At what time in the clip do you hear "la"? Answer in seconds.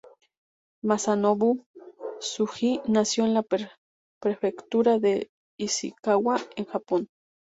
3.35-3.45